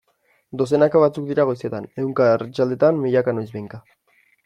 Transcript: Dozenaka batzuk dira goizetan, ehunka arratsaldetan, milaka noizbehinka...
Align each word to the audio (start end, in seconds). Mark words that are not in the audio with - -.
Dozenaka 0.61 1.01
batzuk 1.03 1.27
dira 1.33 1.45
goizetan, 1.51 1.87
ehunka 2.01 2.33
arratsaldetan, 2.33 3.01
milaka 3.07 3.41
noizbehinka... 3.43 3.87